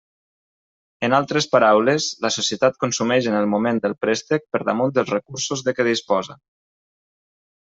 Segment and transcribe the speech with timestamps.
[1.07, 5.65] En altres paraules, la societat consumeix en el moment del préstec per damunt dels recursos
[5.69, 6.41] de què disposa.